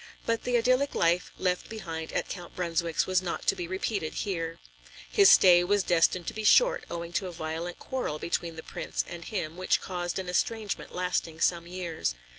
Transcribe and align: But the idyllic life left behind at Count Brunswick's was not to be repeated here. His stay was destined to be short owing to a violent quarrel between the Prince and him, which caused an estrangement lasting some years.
But 0.25 0.45
the 0.45 0.57
idyllic 0.57 0.95
life 0.95 1.31
left 1.37 1.69
behind 1.69 2.11
at 2.11 2.27
Count 2.27 2.55
Brunswick's 2.55 3.05
was 3.05 3.21
not 3.21 3.45
to 3.45 3.55
be 3.55 3.67
repeated 3.67 4.15
here. 4.15 4.57
His 5.11 5.29
stay 5.29 5.63
was 5.63 5.83
destined 5.83 6.25
to 6.25 6.33
be 6.33 6.43
short 6.43 6.85
owing 6.89 7.13
to 7.13 7.27
a 7.27 7.31
violent 7.31 7.77
quarrel 7.77 8.17
between 8.17 8.55
the 8.55 8.63
Prince 8.63 9.05
and 9.07 9.23
him, 9.25 9.57
which 9.57 9.79
caused 9.79 10.17
an 10.17 10.27
estrangement 10.27 10.95
lasting 10.95 11.39
some 11.39 11.67
years. 11.67 12.15